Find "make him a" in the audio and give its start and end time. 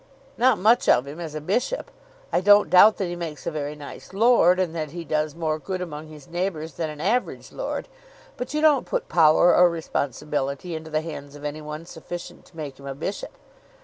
12.57-12.95